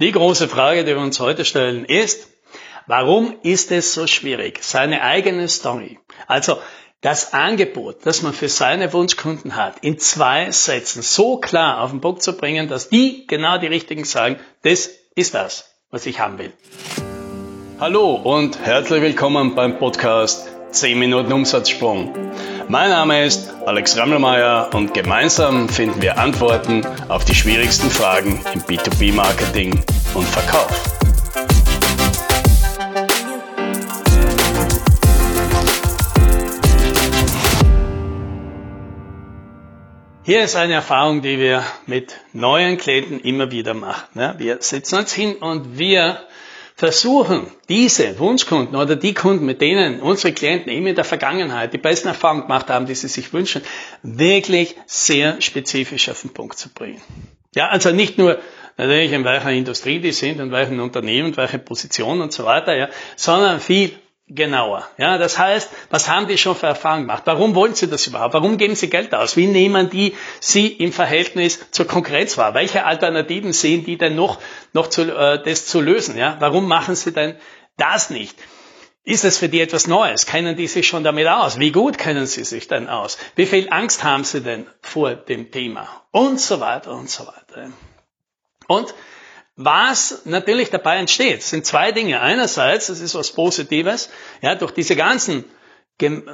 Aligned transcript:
Die 0.00 0.12
große 0.12 0.46
Frage, 0.46 0.84
die 0.84 0.94
wir 0.94 1.00
uns 1.02 1.18
heute 1.18 1.44
stellen, 1.44 1.84
ist, 1.84 2.28
warum 2.86 3.34
ist 3.42 3.72
es 3.72 3.94
so 3.94 4.06
schwierig, 4.06 4.62
seine 4.62 5.02
eigene 5.02 5.48
Story, 5.48 5.98
also 6.28 6.58
das 7.00 7.34
Angebot, 7.34 8.06
das 8.06 8.22
man 8.22 8.32
für 8.32 8.48
seine 8.48 8.92
Wunschkunden 8.92 9.56
hat, 9.56 9.80
in 9.80 9.98
zwei 9.98 10.52
Sätzen 10.52 11.02
so 11.02 11.38
klar 11.38 11.80
auf 11.80 11.90
den 11.90 12.00
Punkt 12.00 12.22
zu 12.22 12.36
bringen, 12.36 12.68
dass 12.68 12.88
die 12.88 13.26
genau 13.26 13.58
die 13.58 13.66
richtigen 13.66 14.04
sagen, 14.04 14.36
das 14.62 14.88
ist 15.16 15.34
das, 15.34 15.74
was 15.90 16.06
ich 16.06 16.20
haben 16.20 16.38
will. 16.38 16.52
Hallo 17.80 18.14
und 18.14 18.56
herzlich 18.64 19.02
willkommen 19.02 19.56
beim 19.56 19.80
Podcast 19.80 20.48
10 20.70 20.96
Minuten 20.96 21.32
Umsatzsprung. 21.32 22.14
Mein 22.70 22.90
Name 22.90 23.24
ist 23.24 23.48
Alex 23.64 23.96
Rammelmeier 23.96 24.68
und 24.74 24.92
gemeinsam 24.92 25.70
finden 25.70 26.02
wir 26.02 26.18
Antworten 26.18 26.86
auf 27.08 27.24
die 27.24 27.34
schwierigsten 27.34 27.88
Fragen 27.88 28.44
im 28.52 28.60
B2B-Marketing 28.60 29.72
und 30.12 30.26
Verkauf. 30.26 30.68
Hier 40.24 40.42
ist 40.42 40.54
eine 40.54 40.74
Erfahrung, 40.74 41.22
die 41.22 41.38
wir 41.38 41.64
mit 41.86 42.20
neuen 42.34 42.76
Klienten 42.76 43.18
immer 43.20 43.50
wieder 43.50 43.72
machen. 43.72 44.34
Wir 44.36 44.58
sitzen 44.60 44.96
uns 44.96 45.14
hin 45.14 45.36
und 45.36 45.78
wir 45.78 46.18
versuchen, 46.78 47.48
diese 47.68 48.20
Wunschkunden 48.20 48.76
oder 48.76 48.94
die 48.94 49.12
Kunden, 49.12 49.44
mit 49.44 49.60
denen 49.60 50.00
unsere 50.00 50.32
Klienten 50.32 50.70
eben 50.70 50.86
in 50.86 50.94
der 50.94 51.02
Vergangenheit 51.02 51.72
die 51.72 51.78
besten 51.78 52.06
Erfahrungen 52.06 52.42
gemacht 52.42 52.70
haben, 52.70 52.86
die 52.86 52.94
sie 52.94 53.08
sich 53.08 53.32
wünschen, 53.32 53.62
wirklich 54.04 54.76
sehr 54.86 55.40
spezifisch 55.42 56.08
auf 56.08 56.20
den 56.22 56.32
Punkt 56.32 56.56
zu 56.56 56.68
bringen. 56.68 57.02
Ja, 57.56 57.66
also 57.66 57.90
nicht 57.90 58.16
nur 58.16 58.38
natürlich 58.76 59.10
in 59.10 59.24
welcher 59.24 59.50
Industrie 59.50 59.98
die 59.98 60.12
sind, 60.12 60.38
in 60.38 60.52
welchem 60.52 60.78
Unternehmen, 60.78 61.36
welche 61.36 61.58
Position 61.58 62.20
und 62.20 62.32
so 62.32 62.44
weiter, 62.44 62.76
ja, 62.76 62.88
sondern 63.16 63.58
viel 63.58 63.90
genauer. 64.28 64.86
Ja, 64.98 65.18
das 65.18 65.38
heißt, 65.38 65.70
was 65.90 66.08
haben 66.08 66.28
die 66.28 66.38
schon 66.38 66.54
für 66.54 66.66
Erfahrungen 66.66 67.02
gemacht? 67.02 67.22
Warum 67.26 67.54
wollen 67.54 67.74
sie 67.74 67.88
das 67.88 68.06
überhaupt? 68.06 68.34
Warum 68.34 68.58
geben 68.58 68.74
sie 68.74 68.90
Geld 68.90 69.14
aus? 69.14 69.36
Wie 69.36 69.46
nehmen 69.46 69.90
die 69.90 70.14
sie 70.40 70.68
im 70.68 70.92
Verhältnis 70.92 71.70
zur 71.70 71.86
Konkurrenz 71.86 72.36
wahr? 72.36 72.54
Welche 72.54 72.84
Alternativen 72.84 73.52
sehen 73.52 73.84
die 73.84 73.96
denn 73.96 74.16
noch, 74.16 74.38
noch 74.72 74.88
zu, 74.88 75.02
äh, 75.02 75.42
das 75.42 75.66
zu 75.66 75.80
lösen? 75.80 76.16
Ja, 76.16 76.36
warum 76.40 76.66
machen 76.66 76.94
sie 76.94 77.12
denn 77.12 77.36
das 77.76 78.10
nicht? 78.10 78.36
Ist 79.04 79.24
es 79.24 79.38
für 79.38 79.48
die 79.48 79.62
etwas 79.62 79.86
Neues? 79.86 80.26
Kennen 80.26 80.54
die 80.56 80.66
sich 80.66 80.86
schon 80.86 81.02
damit 81.02 81.26
aus? 81.26 81.58
Wie 81.58 81.72
gut 81.72 81.96
kennen 81.96 82.26
sie 82.26 82.44
sich 82.44 82.68
denn 82.68 82.88
aus? 82.88 83.16
Wie 83.36 83.46
viel 83.46 83.68
Angst 83.70 84.04
haben 84.04 84.24
sie 84.24 84.42
denn 84.42 84.66
vor 84.82 85.14
dem 85.14 85.50
Thema? 85.50 85.88
Und 86.10 86.38
so 86.38 86.60
weiter 86.60 86.92
und 86.92 87.08
so 87.08 87.26
weiter. 87.26 87.70
Und 88.66 88.94
was 89.60 90.22
natürlich 90.24 90.70
dabei 90.70 90.98
entsteht, 90.98 91.42
sind 91.42 91.66
zwei 91.66 91.90
Dinge. 91.90 92.20
Einerseits, 92.20 92.86
das 92.86 93.00
ist 93.00 93.16
was 93.16 93.32
Positives, 93.32 94.08
ja, 94.40 94.54
durch 94.54 94.70
diese 94.70 94.94
ganzen 94.94 95.44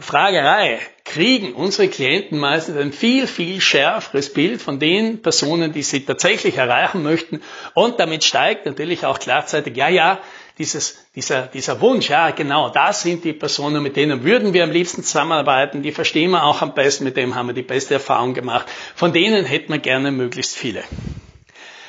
Fragerei 0.01 0.79
kriegen 1.07 1.55
unsere 1.55 1.89
Klienten 1.89 2.39
meistens 2.39 2.77
ein 2.77 2.93
viel, 2.93 3.27
viel 3.27 3.63
schärferes 3.63 4.31
Bild 4.31 4.61
von 4.61 4.79
den 4.79 5.23
Personen, 5.23 5.73
die 5.73 5.83
sie 5.83 6.05
tatsächlich 6.05 6.59
erreichen 6.59 7.03
möchten. 7.03 7.41
Und 7.73 7.99
damit 7.99 8.25
steigt 8.25 8.67
natürlich 8.67 9.07
auch 9.07 9.19
gleichzeitig, 9.19 9.75
ja, 9.75 9.89
ja, 9.89 10.21
dieses, 10.59 11.07
dieser, 11.15 11.47
dieser 11.47 11.81
Wunsch, 11.81 12.11
ja, 12.11 12.31
genau, 12.31 12.69
das 12.69 13.01
sind 13.01 13.25
die 13.25 13.33
Personen, 13.33 13.83
mit 13.83 13.97
denen 13.97 14.23
würden 14.23 14.53
wir 14.53 14.65
am 14.65 14.71
liebsten 14.71 15.03
zusammenarbeiten, 15.03 15.83
die 15.83 15.93
verstehen 15.93 16.33
wir 16.33 16.45
auch 16.45 16.61
am 16.61 16.75
besten, 16.75 17.05
mit 17.05 17.17
dem 17.17 17.35
haben 17.35 17.47
wir 17.47 17.55
die 17.55 17.63
beste 17.63 17.95
Erfahrung 17.95 18.35
gemacht. 18.35 18.67
Von 18.95 19.15
denen 19.15 19.47
hätten 19.47 19.73
wir 19.73 19.81
gerne 19.81 20.13
möglichst 20.13 20.55
viele. 20.55 20.85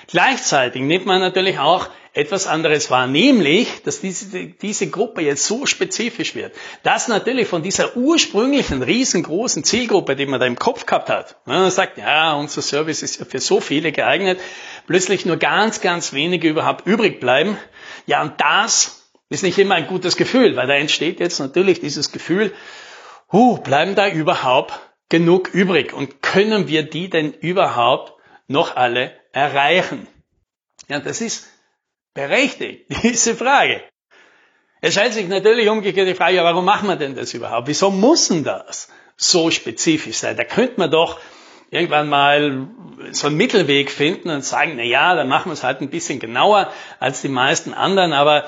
Gleichzeitig 0.08 0.81
nimmt 0.81 1.06
man 1.06 1.22
natürlich 1.22 1.59
auch 1.59 1.89
etwas 2.16 2.48
anderes 2.48 2.89
wahr, 2.89 3.08
nämlich, 3.08 3.84
dass 3.84 4.00
diese, 4.00 4.45
diese 4.45 4.89
Gruppe 4.89 5.22
jetzt 5.22 5.45
so 5.45 5.66
spezifisch 5.66 6.34
wird, 6.34 6.56
dass 6.81 7.09
natürlich 7.09 7.48
von 7.50 7.61
dieser 7.61 7.98
ursprünglichen 7.98 8.81
riesengroßen 8.81 9.66
Zielgruppe, 9.66 10.16
die 10.16 10.26
man 10.26 10.39
da 10.39 10.45
im 10.45 10.58
Kopf 10.58 10.86
gehabt 10.86 11.10
hat, 11.10 11.36
man 11.45 11.70
sagt, 11.71 11.98
ja, 11.98 12.33
unser 12.33 12.61
Service 12.61 13.04
ist 13.04 13.26
für 13.30 13.39
so 13.39 13.60
viele 13.60 13.92
geeignet, 13.92 14.39
plötzlich 14.88 15.26
nur 15.26 15.36
ganz, 15.36 15.82
ganz 15.82 16.14
wenige 16.14 16.48
überhaupt 16.48 16.87
übrig 16.87 17.20
bleiben. 17.20 17.58
Ja, 18.05 18.22
und 18.22 18.39
das 18.39 19.11
ist 19.27 19.43
nicht 19.43 19.58
immer 19.58 19.76
ein 19.76 19.87
gutes 19.87 20.16
Gefühl, 20.16 20.55
weil 20.55 20.67
da 20.67 20.76
entsteht 20.76 21.20
jetzt 21.20 21.39
natürlich 21.39 21.82
dieses 21.82 22.14
Gefühl, 22.14 22.54
huh, 23.30 23.58
bleiben 23.58 23.95
da 23.95 24.08
überhaupt 24.08 24.80
genug 25.10 25.54
übrig 25.54 25.92
und 25.92 26.22
können 26.22 26.70
wir 26.70 26.83
die 26.83 27.10
denn 27.10 27.33
überhaupt 27.33 28.14
noch 28.48 28.77
alle 28.77 29.11
erreichen? 29.36 30.08
Ja, 30.88 31.00
das 31.00 31.22
ist 31.22 31.48
berechtigt, 32.14 32.86
diese 33.04 33.36
Frage. 33.36 33.84
Es 34.82 34.94
stellt 34.94 35.14
sich 35.14 35.28
natürlich 35.28 35.70
umgekehrt 35.70 36.08
die 36.08 36.16
Frage, 36.16 36.38
warum 36.38 36.66
machen 36.66 36.88
wir 36.88 36.96
denn 36.96 37.16
das 37.16 37.34
überhaupt? 37.34 37.68
Wieso 37.68 37.92
muss 37.92 38.30
denn 38.30 38.44
das 38.44 38.88
so 39.18 39.52
spezifisch 39.52 40.18
sein? 40.18 40.38
Da 40.38 40.44
könnte 40.44 40.80
man 40.80 40.92
doch 40.92 41.20
irgendwann 41.70 42.08
mal 42.08 42.68
so 43.12 43.28
einen 43.28 43.38
Mittelweg 43.38 43.92
finden 43.92 44.30
und 44.30 44.46
sagen, 44.46 44.73
na 44.78 44.84
ja, 44.84 45.16
dann 45.16 45.28
machen 45.28 45.50
wir 45.50 45.54
es 45.54 45.64
halt 45.64 45.82
ein 45.82 45.90
bisschen 45.90 46.20
genauer 46.20 46.72
als 47.00 47.22
die 47.22 47.28
meisten 47.28 47.73
anderen, 47.73 48.14
aber 48.14 48.46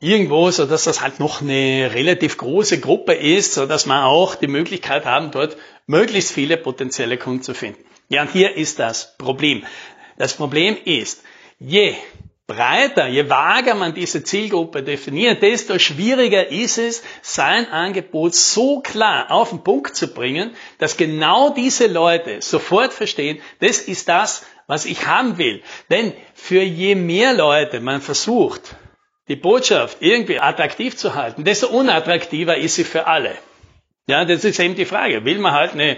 irgendwo, 0.00 0.50
so 0.50 0.64
dass 0.64 0.84
das 0.84 1.00
halt 1.00 1.20
noch 1.20 1.42
eine 1.42 1.90
relativ 1.94 2.38
große 2.38 2.80
Gruppe 2.80 3.14
ist, 3.14 3.54
so 3.54 3.66
dass 3.66 3.86
wir 3.86 4.04
auch 4.04 4.34
die 4.34 4.48
Möglichkeit 4.48 5.04
haben, 5.04 5.30
dort 5.30 5.56
möglichst 5.86 6.32
viele 6.32 6.56
potenzielle 6.56 7.18
Kunden 7.18 7.42
zu 7.42 7.54
finden. 7.54 7.84
Ja, 8.08 8.22
und 8.22 8.30
hier 8.30 8.56
ist 8.56 8.78
das 8.78 9.16
Problem. 9.16 9.64
Das 10.16 10.34
Problem 10.34 10.76
ist, 10.84 11.22
je 11.58 11.94
breiter, 12.46 13.06
je 13.06 13.28
vager 13.28 13.74
man 13.74 13.94
diese 13.94 14.22
Zielgruppe 14.22 14.82
definiert, 14.82 15.42
desto 15.42 15.78
schwieriger 15.78 16.48
ist 16.48 16.78
es, 16.78 17.02
sein 17.22 17.68
Angebot 17.68 18.34
so 18.34 18.80
klar 18.80 19.30
auf 19.30 19.50
den 19.50 19.64
Punkt 19.64 19.96
zu 19.96 20.08
bringen, 20.12 20.54
dass 20.78 20.96
genau 20.96 21.50
diese 21.50 21.86
Leute 21.86 22.42
sofort 22.42 22.92
verstehen, 22.92 23.40
das 23.60 23.78
ist 23.78 24.08
das, 24.08 24.44
was 24.66 24.84
ich 24.84 25.06
haben 25.06 25.38
will. 25.38 25.62
Denn 25.90 26.12
für 26.34 26.62
je 26.62 26.94
mehr 26.94 27.32
Leute 27.32 27.80
man 27.80 28.02
versucht, 28.02 28.76
die 29.28 29.36
Botschaft 29.36 29.98
irgendwie 30.00 30.38
attraktiv 30.38 30.96
zu 30.96 31.14
halten, 31.14 31.44
desto 31.44 31.68
unattraktiver 31.68 32.58
ist 32.58 32.74
sie 32.74 32.84
für 32.84 33.06
alle. 33.06 33.36
Ja, 34.06 34.26
das 34.26 34.44
ist 34.44 34.60
eben 34.60 34.74
die 34.74 34.84
Frage. 34.84 35.24
Will 35.24 35.38
man 35.38 35.52
halt 35.52 35.72
eine 35.72 35.96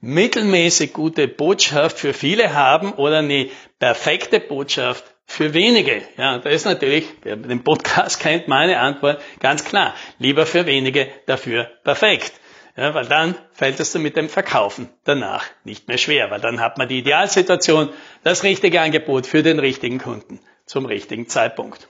mittelmäßig 0.00 0.92
gute 0.92 1.28
Botschaft 1.28 1.98
für 1.98 2.14
viele 2.14 2.54
haben 2.54 2.92
oder 2.92 3.18
eine 3.18 3.48
perfekte 3.78 4.40
Botschaft 4.40 5.04
für 5.26 5.54
wenige. 5.54 6.02
Ja, 6.16 6.38
da 6.38 6.48
ist 6.48 6.64
natürlich, 6.64 7.06
wer 7.22 7.36
den 7.36 7.64
Podcast 7.64 8.20
kennt, 8.20 8.48
meine 8.48 8.78
Antwort 8.78 9.20
ganz 9.40 9.64
klar. 9.64 9.94
Lieber 10.18 10.46
für 10.46 10.66
wenige, 10.66 11.08
dafür 11.26 11.70
perfekt. 11.84 12.32
Ja, 12.76 12.92
weil 12.94 13.06
dann 13.06 13.34
fällt 13.52 13.80
es 13.80 13.92
dann 13.92 14.02
mit 14.02 14.16
dem 14.16 14.28
Verkaufen 14.28 14.90
danach 15.04 15.46
nicht 15.64 15.88
mehr 15.88 15.96
schwer, 15.96 16.30
weil 16.30 16.40
dann 16.40 16.60
hat 16.60 16.76
man 16.76 16.88
die 16.88 16.98
Idealsituation, 16.98 17.88
das 18.22 18.42
richtige 18.42 18.82
Angebot 18.82 19.26
für 19.26 19.42
den 19.42 19.58
richtigen 19.58 19.98
Kunden 19.98 20.40
zum 20.66 20.84
richtigen 20.84 21.26
Zeitpunkt. 21.26 21.88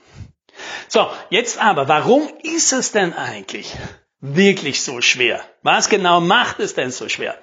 So, 0.87 1.09
jetzt 1.29 1.61
aber, 1.61 1.89
warum 1.89 2.29
ist 2.41 2.71
es 2.71 2.93
denn 2.93 3.13
eigentlich 3.13 3.75
wirklich 4.21 4.81
so 4.81 5.01
schwer? 5.01 5.41
Was 5.61 5.89
genau 5.89 6.21
macht 6.21 6.59
es 6.61 6.73
denn 6.73 6.91
so 6.91 7.09
schwer? 7.09 7.37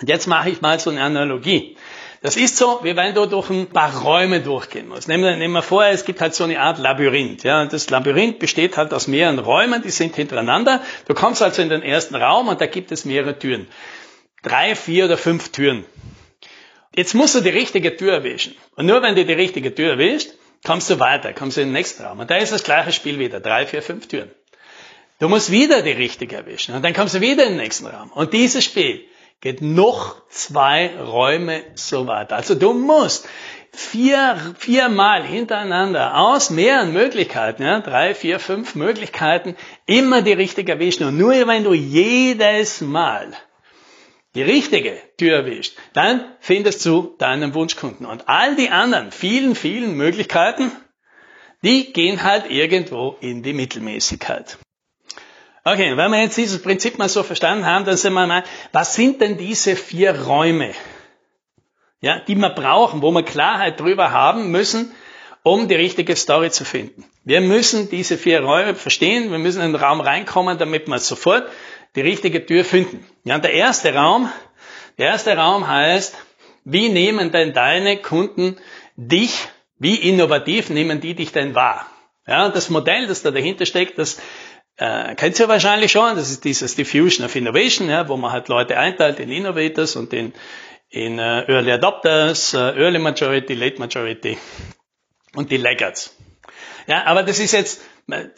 Und 0.00 0.08
jetzt 0.08 0.26
mache 0.26 0.50
ich 0.50 0.60
mal 0.60 0.78
so 0.78 0.90
eine 0.90 1.02
Analogie. 1.02 1.76
Das 2.22 2.36
ist 2.36 2.56
so, 2.56 2.80
wie 2.82 2.96
wenn 2.96 3.14
du 3.14 3.26
durch 3.26 3.50
ein 3.50 3.66
paar 3.66 4.02
Räume 4.02 4.40
durchgehen 4.40 4.88
musst. 4.88 5.06
Nehmen 5.06 5.52
wir, 5.52 5.62
vor, 5.62 5.84
es 5.86 6.04
gibt 6.04 6.20
halt 6.20 6.34
so 6.34 6.44
eine 6.44 6.60
Art 6.60 6.78
Labyrinth. 6.78 7.44
Ja, 7.44 7.62
und 7.62 7.72
das 7.72 7.88
Labyrinth 7.90 8.38
besteht 8.38 8.76
halt 8.76 8.92
aus 8.92 9.06
mehreren 9.06 9.38
Räumen, 9.38 9.82
die 9.82 9.90
sind 9.90 10.16
hintereinander. 10.16 10.82
Du 11.06 11.14
kommst 11.14 11.42
also 11.42 11.62
in 11.62 11.68
den 11.68 11.82
ersten 11.82 12.14
Raum 12.14 12.48
und 12.48 12.60
da 12.60 12.66
gibt 12.66 12.90
es 12.90 13.04
mehrere 13.04 13.38
Türen. 13.38 13.68
Drei, 14.42 14.74
vier 14.74 15.04
oder 15.04 15.16
fünf 15.16 15.50
Türen. 15.50 15.84
Jetzt 16.94 17.14
musst 17.14 17.34
du 17.34 17.40
die 17.40 17.50
richtige 17.50 17.96
Tür 17.96 18.14
erwischen. 18.14 18.54
Und 18.74 18.86
nur 18.86 19.02
wenn 19.02 19.14
du 19.14 19.24
die 19.24 19.32
richtige 19.32 19.74
Tür 19.74 19.90
erwischst, 19.90 20.34
kommst 20.64 20.88
du 20.88 20.98
weiter, 20.98 21.32
kommst 21.32 21.58
du 21.58 21.60
in 21.60 21.68
den 21.68 21.74
nächsten 21.74 22.02
Raum. 22.02 22.18
Und 22.18 22.30
da 22.30 22.36
ist 22.36 22.52
das 22.52 22.64
gleiche 22.64 22.92
Spiel 22.92 23.18
wieder. 23.18 23.40
Drei, 23.40 23.66
vier, 23.66 23.82
fünf 23.82 24.08
Türen. 24.08 24.30
Du 25.18 25.28
musst 25.28 25.50
wieder 25.50 25.82
die 25.82 25.92
richtige 25.92 26.36
erwischen. 26.36 26.74
Und 26.74 26.84
dann 26.84 26.94
kommst 26.94 27.14
du 27.14 27.20
wieder 27.20 27.44
in 27.44 27.50
den 27.50 27.58
nächsten 27.58 27.86
Raum. 27.86 28.10
Und 28.12 28.32
dieses 28.32 28.64
Spiel 28.64 29.04
geht 29.40 29.62
noch 29.62 30.26
zwei 30.28 30.90
Räume 30.98 31.62
so 31.74 32.06
weiter. 32.06 32.36
Also 32.36 32.54
du 32.54 32.72
musst 32.72 33.28
vier, 33.72 34.54
viermal 34.58 35.22
hintereinander 35.22 36.16
aus 36.16 36.50
mehreren 36.50 36.92
Möglichkeiten, 36.92 37.62
ja, 37.62 37.80
drei, 37.80 38.14
vier, 38.14 38.40
fünf 38.40 38.74
Möglichkeiten, 38.74 39.56
immer 39.86 40.22
die 40.22 40.32
richtige 40.32 40.72
erwischen. 40.72 41.06
Und 41.06 41.18
nur 41.18 41.32
wenn 41.46 41.64
du 41.64 41.74
jedes 41.74 42.80
Mal 42.80 43.32
die 44.34 44.42
richtige 44.42 44.98
Tür 45.18 45.36
erwischt, 45.36 45.76
dann 45.92 46.24
findest 46.40 46.84
du 46.84 47.14
deinen 47.18 47.54
Wunschkunden. 47.54 48.06
Und 48.06 48.28
all 48.28 48.56
die 48.56 48.70
anderen 48.70 49.12
vielen, 49.12 49.54
vielen 49.54 49.96
Möglichkeiten, 49.96 50.70
die 51.62 51.92
gehen 51.92 52.22
halt 52.22 52.50
irgendwo 52.50 53.16
in 53.20 53.42
die 53.42 53.52
Mittelmäßigkeit. 53.52 54.58
Okay, 55.68 55.96
wenn 55.96 56.12
wir 56.12 56.20
jetzt 56.20 56.36
dieses 56.36 56.62
Prinzip 56.62 56.96
mal 56.96 57.08
so 57.08 57.24
verstanden 57.24 57.66
haben, 57.66 57.84
dann 57.84 57.96
sind 57.96 58.12
wir 58.12 58.24
mal, 58.24 58.44
was 58.70 58.94
sind 58.94 59.20
denn 59.20 59.36
diese 59.36 59.74
vier 59.74 60.16
Räume, 60.16 60.70
ja, 62.00 62.20
die 62.20 62.36
wir 62.36 62.50
brauchen, 62.50 63.02
wo 63.02 63.10
wir 63.10 63.24
Klarheit 63.24 63.80
drüber 63.80 64.12
haben 64.12 64.52
müssen, 64.52 64.92
um 65.42 65.66
die 65.66 65.74
richtige 65.74 66.14
Story 66.14 66.52
zu 66.52 66.64
finden. 66.64 67.04
Wir 67.24 67.40
müssen 67.40 67.90
diese 67.90 68.16
vier 68.16 68.42
Räume 68.42 68.76
verstehen, 68.76 69.32
wir 69.32 69.40
müssen 69.40 69.60
in 69.60 69.72
den 69.72 69.82
Raum 69.82 70.00
reinkommen, 70.00 70.56
damit 70.56 70.86
wir 70.86 71.00
sofort 71.00 71.48
die 71.96 72.00
richtige 72.02 72.46
Tür 72.46 72.64
finden. 72.64 73.04
Ja, 73.24 73.34
und 73.34 73.42
der 73.42 73.52
erste 73.52 73.92
Raum, 73.92 74.30
der 74.98 75.08
erste 75.08 75.36
Raum 75.36 75.66
heißt, 75.66 76.16
wie 76.62 76.90
nehmen 76.90 77.32
denn 77.32 77.54
deine 77.54 77.96
Kunden 77.96 78.56
dich, 78.94 79.48
wie 79.80 79.96
innovativ 79.96 80.70
nehmen 80.70 81.00
die 81.00 81.14
dich 81.14 81.32
denn 81.32 81.56
wahr? 81.56 81.90
Ja, 82.28 82.50
das 82.50 82.70
Modell, 82.70 83.06
das 83.08 83.22
da 83.22 83.32
dahinter 83.32 83.66
steckt, 83.66 83.98
das 83.98 84.20
äh, 84.78 85.14
kennt 85.14 85.38
ihr 85.40 85.48
wahrscheinlich 85.48 85.92
schon, 85.92 86.16
das 86.16 86.30
ist 86.30 86.44
dieses 86.44 86.74
Diffusion 86.74 87.24
of 87.24 87.34
Innovation, 87.34 87.88
ja, 87.88 88.08
wo 88.08 88.16
man 88.16 88.32
halt 88.32 88.48
Leute 88.48 88.78
einteilt 88.78 89.20
in 89.20 89.30
Innovators 89.30 89.96
und 89.96 90.12
in, 90.12 90.32
in 90.90 91.18
uh, 91.18 91.42
Early 91.48 91.72
Adopters, 91.72 92.54
uh, 92.54 92.58
Early 92.58 92.98
Majority, 92.98 93.54
Late 93.54 93.78
Majority 93.78 94.36
und 95.34 95.50
die 95.50 95.56
Laggards. 95.56 96.14
Ja, 96.86 97.04
aber 97.06 97.22
das 97.22 97.38
ist 97.38 97.52
jetzt, 97.52 97.80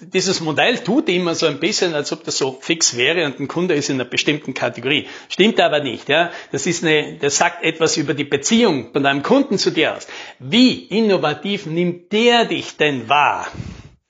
dieses 0.01 0.41
Modell 0.41 0.79
tut 0.79 1.09
immer 1.11 1.35
so 1.35 1.47
ein 1.47 1.61
bisschen, 1.61 1.95
als 1.95 2.13
ob 2.13 2.25
das 2.25 2.39
so 2.39 2.57
fix 2.59 2.97
wäre 2.97 3.27
und 3.27 3.39
ein 3.39 3.49
Kunde 3.49 3.75
ist 3.75 3.91
in 3.91 3.97
einer 3.97 4.09
bestimmten 4.09 4.55
Kategorie. 4.55 5.07
Stimmt 5.29 5.61
aber 5.61 5.81
nicht, 5.81 6.09
ja. 6.09 6.31
Das 6.53 6.67
ist 6.67 6.83
eine, 6.83 7.19
das 7.19 7.37
sagt 7.37 7.63
etwas 7.63 7.99
über 7.99 8.15
die 8.15 8.25
Beziehung 8.25 8.93
von 8.93 9.03
deinem 9.03 9.23
Kunden 9.23 9.59
zu 9.59 9.71
dir 9.71 9.97
aus. 9.97 10.07
Wie 10.39 10.87
innovativ 10.87 11.67
nimmt 11.67 12.13
der 12.13 12.47
dich 12.47 12.79
denn 12.79 13.11
wahr? 13.11 13.47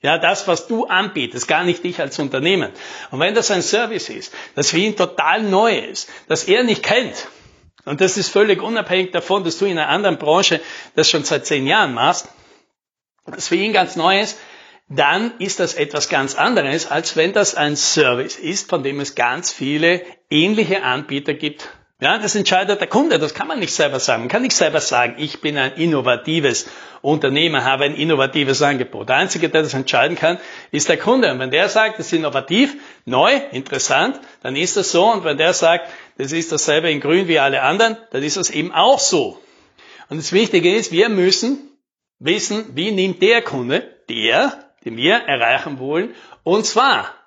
Ja, 0.01 0.17
das, 0.17 0.47
was 0.47 0.67
du 0.67 0.85
anbietest, 0.85 1.47
gar 1.47 1.65
nicht 1.65 1.83
dich 1.83 1.99
als 1.99 2.17
Unternehmen. 2.19 2.71
Und 3.11 3.19
wenn 3.19 3.35
das 3.35 3.51
ein 3.51 3.61
Service 3.61 4.09
ist, 4.09 4.33
das 4.55 4.69
für 4.69 4.77
ihn 4.77 4.95
total 4.95 5.43
neu 5.43 5.77
ist, 5.77 6.09
das 6.27 6.45
er 6.45 6.63
nicht 6.63 6.83
kennt, 6.83 7.27
und 7.85 8.01
das 8.01 8.17
ist 8.17 8.29
völlig 8.29 8.61
unabhängig 8.61 9.11
davon, 9.11 9.43
dass 9.43 9.57
du 9.57 9.65
in 9.65 9.77
einer 9.77 9.89
anderen 9.89 10.17
Branche 10.17 10.61
das 10.95 11.09
schon 11.09 11.23
seit 11.23 11.45
zehn 11.45 11.65
Jahren 11.65 11.93
machst, 11.93 12.29
das 13.25 13.47
für 13.47 13.55
ihn 13.55 13.73
ganz 13.73 13.95
neu 13.95 14.21
ist, 14.21 14.37
dann 14.89 15.37
ist 15.39 15.59
das 15.59 15.75
etwas 15.75 16.09
ganz 16.09 16.35
anderes, 16.35 16.89
als 16.89 17.15
wenn 17.15 17.33
das 17.33 17.55
ein 17.55 17.75
Service 17.75 18.37
ist, 18.37 18.69
von 18.69 18.83
dem 18.83 18.99
es 18.99 19.15
ganz 19.15 19.51
viele 19.51 20.03
ähnliche 20.29 20.83
Anbieter 20.83 21.33
gibt. 21.33 21.69
Ja, 22.01 22.17
das 22.17 22.33
entscheidet 22.35 22.79
der 22.79 22.87
Kunde, 22.87 23.19
das 23.19 23.33
kann 23.33 23.49
man 23.49 23.59
nicht 23.59 23.73
selber 23.73 23.99
sagen. 23.99 24.21
Man 24.21 24.29
kann 24.29 24.43
nicht 24.43 24.55
selber 24.55 24.79
sagen, 24.79 25.15
ich 25.17 25.41
bin 25.41 25.57
ein 25.57 25.73
innovatives 25.73 26.69
Unternehmer, 27.01 27.65
habe 27.65 27.83
ein 27.83 27.95
innovatives 27.95 28.61
Angebot. 28.61 29.09
Der 29.09 29.17
Einzige, 29.17 29.49
der 29.49 29.63
das 29.63 29.73
entscheiden 29.73 30.15
kann, 30.15 30.37
ist 30.71 30.87
der 30.87 30.95
Kunde. 30.95 31.29
Und 31.29 31.39
wenn 31.39 31.51
der 31.51 31.67
sagt, 31.67 31.99
das 31.99 32.05
ist 32.05 32.13
innovativ, 32.13 32.75
neu, 33.03 33.35
interessant, 33.51 34.17
dann 34.43 34.55
ist 34.55 34.77
das 34.77 34.93
so. 34.93 35.11
Und 35.11 35.25
wenn 35.25 35.37
der 35.37 35.53
sagt, 35.53 35.89
das 36.17 36.31
ist 36.31 36.53
dasselbe 36.53 36.89
in 36.89 37.01
grün 37.01 37.27
wie 37.27 37.39
alle 37.39 37.63
anderen, 37.63 37.97
dann 38.11 38.23
ist 38.23 38.37
das 38.37 38.49
eben 38.49 38.71
auch 38.71 38.99
so. 38.99 39.37
Und 40.07 40.19
das 40.19 40.31
Wichtige 40.31 40.73
ist, 40.73 40.93
wir 40.93 41.09
müssen 41.09 41.69
wissen, 42.19 42.75
wie 42.75 42.91
nimmt 42.91 43.21
der 43.21 43.41
Kunde, 43.41 43.83
der, 44.07 44.71
den 44.85 44.95
wir 44.95 45.15
erreichen 45.15 45.79
wollen, 45.79 46.15
und 46.43 46.65
zwar. 46.65 47.18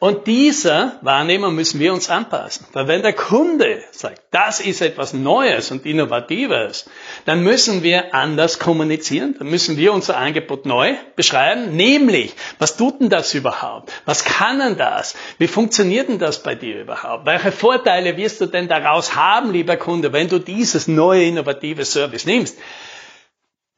Und 0.00 0.28
dieser 0.28 0.98
Wahrnehmung 1.02 1.54
müssen 1.56 1.80
wir 1.80 1.92
uns 1.92 2.08
anpassen. 2.08 2.66
Weil 2.72 2.86
wenn 2.86 3.02
der 3.02 3.14
Kunde 3.14 3.82
sagt, 3.90 4.22
das 4.30 4.60
ist 4.60 4.80
etwas 4.80 5.12
Neues 5.12 5.72
und 5.72 5.86
Innovatives, 5.86 6.88
dann 7.24 7.42
müssen 7.42 7.82
wir 7.82 8.14
anders 8.14 8.60
kommunizieren, 8.60 9.34
dann 9.38 9.48
müssen 9.48 9.76
wir 9.76 9.92
unser 9.92 10.16
Angebot 10.16 10.66
neu 10.66 10.94
beschreiben, 11.16 11.74
nämlich, 11.74 12.34
was 12.58 12.76
tut 12.76 13.00
denn 13.00 13.08
das 13.08 13.34
überhaupt? 13.34 13.90
Was 14.04 14.24
kann 14.24 14.60
denn 14.60 14.76
das? 14.76 15.16
Wie 15.38 15.48
funktioniert 15.48 16.08
denn 16.08 16.20
das 16.20 16.42
bei 16.44 16.54
dir 16.54 16.80
überhaupt? 16.82 17.26
Welche 17.26 17.50
Vorteile 17.50 18.16
wirst 18.16 18.40
du 18.40 18.46
denn 18.46 18.68
daraus 18.68 19.16
haben, 19.16 19.52
lieber 19.52 19.76
Kunde, 19.76 20.12
wenn 20.12 20.28
du 20.28 20.38
dieses 20.38 20.86
neue 20.86 21.24
innovative 21.24 21.84
Service 21.84 22.24
nimmst? 22.24 22.56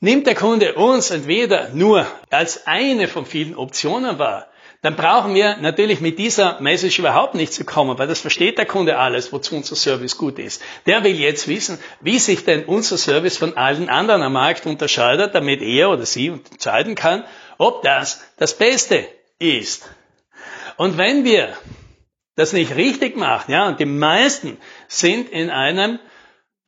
Nimmt 0.01 0.27
der 0.27 0.35
Kunde 0.35 0.75
uns 0.75 1.11
entweder 1.11 1.71
nur 1.75 2.07
als 2.31 2.67
eine 2.67 3.07
von 3.07 3.27
vielen 3.27 3.55
Optionen 3.55 4.19
wahr, 4.19 4.47
dann 4.83 4.97
brauchen 4.97 5.35
wir 5.35 5.57
natürlich 5.59 6.01
mit 6.01 6.19
dieser 6.19 6.59
Message 6.61 6.99
überhaupt 6.99 7.35
nicht 7.35 7.53
zu 7.53 7.65
kommen, 7.65 7.99
weil 7.99 8.09
das 8.09 8.21
versteht 8.21 8.57
der 8.57 8.65
Kunde 8.65 8.99
alles, 8.99 9.31
wozu 9.31 9.57
unser 9.57 9.77
Service 9.77 10.17
gut 10.17 10.39
ist. 10.39 10.63
Der 10.87 11.05
will 11.05 11.15
jetzt 11.15 11.49
wissen, 11.49 11.79
wie 12.01 12.19
sich 12.19 12.47
denn 12.47 12.65
unser 12.65 12.97
Service 12.97 13.37
von 13.37 13.59
allen 13.59 13.91
anderen 13.91 14.23
am 14.23 14.33
Markt 14.33 14.65
unterscheidet, 14.65 15.35
damit 15.35 15.61
er 15.61 15.91
oder 15.91 16.07
sie 16.07 16.29
entscheiden 16.29 16.95
kann, 16.95 17.25
ob 17.59 17.83
das 17.83 18.25
das 18.39 18.57
Beste 18.57 19.07
ist. 19.39 19.91
Und 20.77 20.97
wenn 20.97 21.25
wir 21.25 21.55
das 22.37 22.55
nicht 22.55 22.75
richtig 22.75 23.19
machen, 23.19 23.53
ja, 23.53 23.69
und 23.69 23.81
die 23.81 23.85
meisten 23.85 24.57
sind 24.89 25.29
in 25.29 25.51
einem 25.51 25.99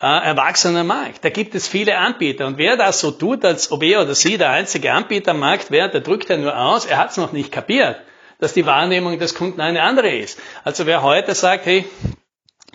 äh, 0.02 0.06
erwachsener 0.06 0.82
Markt. 0.82 1.24
Da 1.24 1.30
gibt 1.30 1.54
es 1.54 1.68
viele 1.68 1.96
Anbieter. 1.96 2.46
Und 2.46 2.58
wer 2.58 2.76
das 2.76 2.98
so 2.98 3.12
tut, 3.12 3.44
als 3.44 3.70
ob 3.70 3.84
er 3.84 4.02
oder 4.02 4.16
sie 4.16 4.36
der 4.36 4.50
einzige 4.50 4.92
Anbieter 4.92 5.30
am 5.30 5.38
Markt 5.38 5.70
wäre, 5.70 5.88
der 5.88 6.00
drückt 6.00 6.28
ja 6.28 6.36
nur 6.36 6.58
aus, 6.58 6.84
er 6.84 6.98
hat 6.98 7.12
es 7.12 7.16
noch 7.16 7.30
nicht 7.30 7.52
kapiert, 7.52 8.00
dass 8.40 8.52
die 8.52 8.66
Wahrnehmung 8.66 9.20
des 9.20 9.34
Kunden 9.36 9.60
eine 9.60 9.82
andere 9.82 10.10
ist. 10.10 10.40
Also 10.64 10.86
wer 10.86 11.02
heute 11.02 11.36
sagt, 11.36 11.66
hey, 11.66 11.84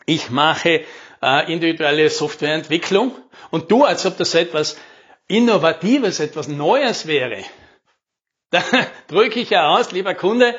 ich 0.05 0.29
mache 0.29 0.85
äh, 1.21 1.51
individuelle 1.51 2.09
Softwareentwicklung 2.09 3.13
und 3.51 3.69
du, 3.71 3.83
als 3.83 4.05
ob 4.05 4.17
das 4.17 4.33
etwas 4.33 4.77
Innovatives, 5.27 6.21
etwas 6.21 6.47
Neues 6.47 7.07
wäre, 7.07 7.43
da 8.51 8.63
drücke 9.09 9.41
ich 9.41 9.49
ja 9.49 9.67
aus, 9.67 9.91
lieber 9.91 10.15
Kunde, 10.15 10.55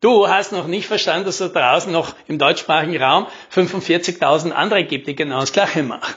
Du 0.00 0.28
hast 0.28 0.52
noch 0.52 0.66
nicht 0.66 0.86
verstanden, 0.86 1.26
dass 1.26 1.40
es 1.40 1.52
draußen 1.52 1.92
noch 1.92 2.14
im 2.26 2.38
deutschsprachigen 2.38 3.02
Raum 3.02 3.26
45.000 3.54 4.50
andere 4.50 4.84
gibt, 4.84 5.06
die 5.06 5.14
genau 5.14 5.40
das 5.40 5.52
Gleiche 5.52 5.82
machen. 5.82 6.14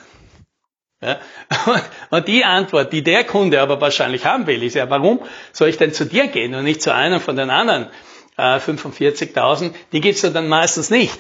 Ja? 1.02 1.20
Und 2.10 2.28
die 2.30 2.46
Antwort, 2.46 2.94
die 2.94 3.04
der 3.04 3.26
Kunde 3.26 3.60
aber 3.60 3.82
wahrscheinlich 3.82 4.26
haben 4.26 4.48
will, 4.48 4.64
ist 4.64 4.76
ja, 4.76 4.90
warum 4.90 5.20
soll 5.52 5.68
ich 5.68 5.78
denn 5.78 5.94
zu 5.94 6.06
dir 6.06 6.28
gehen 6.28 6.56
und 6.56 6.64
nicht 6.64 6.82
zu 6.82 6.94
einem 6.94 7.20
von 7.20 7.36
den 7.36 7.50
anderen 7.50 7.90
äh, 8.38 8.58
45.000? 8.58 9.74
Die 9.92 10.00
gibt's 10.00 10.22
ja 10.22 10.30
dann 10.30 10.48
meistens 10.48 10.90
nicht. 10.90 11.20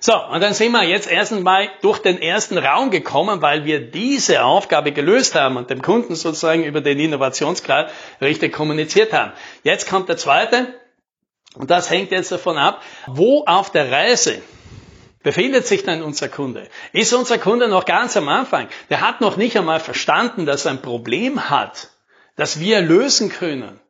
So, 0.00 0.12
und 0.14 0.42
dann 0.42 0.54
sind 0.54 0.72
wir 0.72 0.84
jetzt 0.84 1.10
erst 1.10 1.32
einmal 1.32 1.68
durch 1.82 1.98
den 1.98 2.20
ersten 2.20 2.58
Raum 2.58 2.90
gekommen, 2.90 3.42
weil 3.42 3.64
wir 3.64 3.80
diese 3.80 4.44
Aufgabe 4.44 4.92
gelöst 4.92 5.34
haben 5.34 5.56
und 5.56 5.70
dem 5.70 5.82
Kunden 5.82 6.14
sozusagen 6.14 6.64
über 6.64 6.80
den 6.80 7.00
Innovationsgrad 7.00 7.90
richtig 8.20 8.52
kommuniziert 8.52 9.12
haben. 9.12 9.32
Jetzt 9.62 9.88
kommt 9.88 10.08
der 10.08 10.16
zweite. 10.16 10.74
Und 11.58 11.70
das 11.70 11.90
hängt 11.90 12.12
jetzt 12.12 12.30
davon 12.30 12.56
ab, 12.56 12.82
wo 13.08 13.44
auf 13.44 13.70
der 13.70 13.90
Reise 13.90 14.40
befindet 15.24 15.66
sich 15.66 15.82
denn 15.82 16.02
unser 16.02 16.28
Kunde? 16.28 16.68
Ist 16.92 17.12
unser 17.12 17.36
Kunde 17.36 17.68
noch 17.68 17.84
ganz 17.84 18.16
am 18.16 18.28
Anfang? 18.28 18.68
Der 18.90 19.00
hat 19.00 19.20
noch 19.20 19.36
nicht 19.36 19.56
einmal 19.56 19.80
verstanden, 19.80 20.46
dass 20.46 20.64
er 20.64 20.70
ein 20.70 20.82
Problem 20.82 21.50
hat, 21.50 21.88
das 22.36 22.60
wir 22.60 22.80
lösen 22.80 23.28
können. 23.28 23.80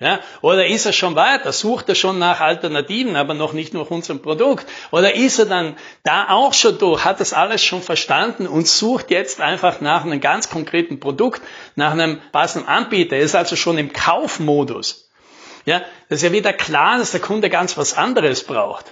Ja, 0.00 0.20
oder 0.42 0.68
ist 0.68 0.86
er 0.86 0.92
schon 0.92 1.16
weiter? 1.16 1.52
Sucht 1.52 1.88
er 1.88 1.96
schon 1.96 2.20
nach 2.20 2.38
Alternativen, 2.38 3.16
aber 3.16 3.34
noch 3.34 3.52
nicht 3.52 3.74
nach 3.74 3.90
unserem 3.90 4.22
Produkt? 4.22 4.64
Oder 4.92 5.16
ist 5.16 5.40
er 5.40 5.46
dann 5.46 5.76
da 6.04 6.28
auch 6.28 6.54
schon 6.54 6.78
durch, 6.78 7.04
hat 7.04 7.18
das 7.18 7.32
alles 7.32 7.64
schon 7.64 7.82
verstanden 7.82 8.46
und 8.46 8.68
sucht 8.68 9.10
jetzt 9.10 9.40
einfach 9.40 9.80
nach 9.80 10.04
einem 10.04 10.20
ganz 10.20 10.50
konkreten 10.50 11.00
Produkt, 11.00 11.42
nach 11.74 11.90
einem 11.90 12.20
passenden 12.30 12.68
Anbieter? 12.68 13.16
Er 13.16 13.22
ist 13.22 13.34
also 13.34 13.56
schon 13.56 13.76
im 13.76 13.92
Kaufmodus. 13.92 15.07
Ja, 15.68 15.82
das 16.08 16.20
ist 16.20 16.22
ja 16.22 16.32
wieder 16.32 16.54
klar, 16.54 16.96
dass 16.96 17.10
der 17.10 17.20
Kunde 17.20 17.50
ganz 17.50 17.76
was 17.76 17.92
anderes 17.92 18.42
braucht. 18.42 18.86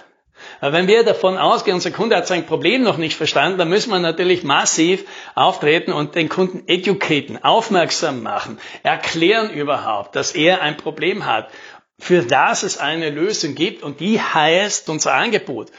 Aber 0.61 0.73
wenn 0.73 0.87
wir 0.87 1.03
davon 1.03 1.35
ausgehen, 1.35 1.73
unser 1.73 1.89
Kunde 1.89 2.15
hat 2.15 2.27
sein 2.27 2.45
Problem 2.45 2.83
noch 2.83 2.97
nicht 2.97 3.17
verstanden, 3.17 3.57
dann 3.57 3.69
müssen 3.69 3.89
wir 3.89 3.97
natürlich 3.97 4.43
massiv 4.43 5.03
auftreten 5.33 5.91
und 5.91 6.13
den 6.13 6.29
Kunden 6.29 6.67
educaten, 6.67 7.43
aufmerksam 7.43 8.21
machen, 8.21 8.59
erklären 8.83 9.49
überhaupt, 9.49 10.15
dass 10.15 10.33
er 10.33 10.61
ein 10.61 10.77
Problem 10.77 11.25
hat, 11.25 11.49
für 11.97 12.21
das 12.21 12.61
es 12.61 12.77
eine 12.77 13.09
Lösung 13.09 13.55
gibt 13.55 13.81
und 13.81 13.99
die 13.99 14.21
heißt 14.21 14.87
unser 14.89 15.15
Angebot 15.15 15.71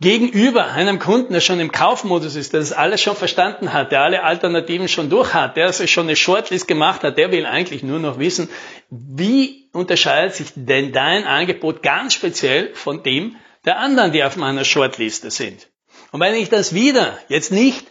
gegenüber 0.00 0.66
einem 0.66 0.98
Kunden, 0.98 1.32
der 1.32 1.40
schon 1.40 1.60
im 1.60 1.72
Kaufmodus 1.72 2.36
ist, 2.36 2.52
der 2.52 2.60
das 2.60 2.72
alles 2.72 3.00
schon 3.00 3.16
verstanden 3.16 3.72
hat, 3.72 3.92
der 3.92 4.02
alle 4.02 4.22
Alternativen 4.22 4.88
schon 4.88 5.08
durch 5.08 5.32
hat, 5.32 5.56
der 5.56 5.72
sich 5.72 5.90
schon 5.90 6.06
eine 6.06 6.16
Shortlist 6.16 6.68
gemacht 6.68 7.02
hat, 7.02 7.16
der 7.16 7.32
will 7.32 7.46
eigentlich 7.46 7.82
nur 7.82 7.98
noch 7.98 8.18
wissen, 8.18 8.50
wie 8.90 9.65
unterscheidet 9.76 10.34
sich 10.34 10.48
denn 10.54 10.92
dein 10.92 11.24
Angebot 11.24 11.82
ganz 11.82 12.14
speziell 12.14 12.74
von 12.74 13.02
dem 13.02 13.36
der 13.64 13.78
anderen, 13.78 14.12
die 14.12 14.24
auf 14.24 14.36
meiner 14.36 14.64
Shortliste 14.64 15.30
sind. 15.30 15.68
Und 16.12 16.20
wenn 16.20 16.34
ich 16.34 16.48
das 16.48 16.74
wieder 16.74 17.18
jetzt 17.28 17.52
nicht 17.52 17.86